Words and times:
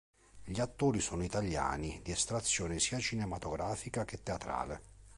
Gli 0.43 0.59
attori 0.59 0.99
sono 0.99 1.23
italiani, 1.23 1.99
di 2.03 2.09
estrazione 2.11 2.79
sia 2.79 2.97
cinematografica 2.97 4.03
che 4.03 4.23
teatrale. 4.23 4.81